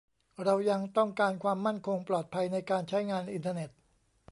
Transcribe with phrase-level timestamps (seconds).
[0.43, 3.69] เรายังต้องการความมั่นคงปลอดภัยในการใช้งานอินเทอร์เน็ต